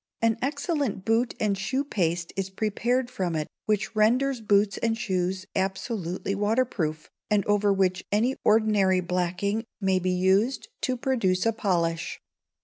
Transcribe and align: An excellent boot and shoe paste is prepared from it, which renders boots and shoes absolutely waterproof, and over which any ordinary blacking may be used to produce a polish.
An 0.19 0.35
excellent 0.41 1.05
boot 1.05 1.35
and 1.39 1.55
shoe 1.55 1.83
paste 1.83 2.33
is 2.35 2.49
prepared 2.49 3.11
from 3.11 3.35
it, 3.35 3.47
which 3.67 3.95
renders 3.95 4.41
boots 4.41 4.79
and 4.79 4.97
shoes 4.97 5.45
absolutely 5.55 6.33
waterproof, 6.33 7.07
and 7.29 7.45
over 7.45 7.71
which 7.71 8.03
any 8.11 8.35
ordinary 8.43 8.99
blacking 8.99 9.63
may 9.79 9.99
be 9.99 10.09
used 10.09 10.69
to 10.81 10.97
produce 10.97 11.45
a 11.45 11.53
polish. 11.53 12.19